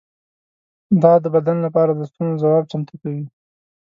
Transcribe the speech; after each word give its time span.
دا 1.01 1.13
د 1.23 1.25
بدن 1.35 1.57
لپاره 1.65 1.91
د 1.95 2.01
ستونزو 2.11 2.39
ځواب 2.43 2.63
چمتو 2.71 2.95
کوي. 3.01 3.25